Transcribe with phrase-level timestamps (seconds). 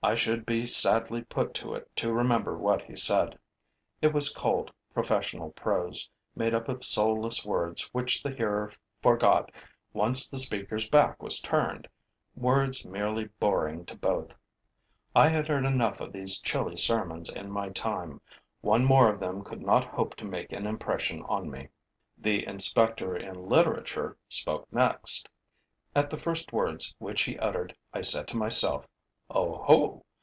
[0.00, 3.36] I should be sadly put to it to remember what he said.
[4.00, 8.70] It was cold professional prose, made up of soulless words which the hearer
[9.02, 9.50] forgot
[9.92, 11.88] once the speaker's back was turned,
[12.36, 14.36] words merely boring to both.
[15.16, 18.20] I had heard enough of these chilly sermons in my time;
[18.60, 21.70] one more of them could not hope to make an impression on me.
[22.16, 25.28] The inspector in literature spoke next.
[25.94, 28.86] At the first words which he uttered, I said to myself:
[29.30, 30.04] 'Oho!